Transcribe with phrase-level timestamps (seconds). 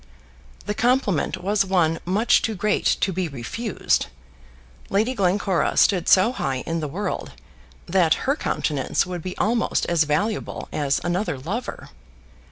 [0.65, 4.07] The compliment was one much too great to be refused.
[4.89, 7.33] Lady Glencora stood so high in the world,
[7.85, 11.89] that her countenance would be almost as valuable as another lover.